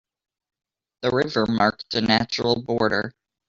The 1.03 1.11
river 1.11 1.45
marked 1.45 1.93
a 1.93 2.01
natural 2.01 2.59
border. 2.63 3.13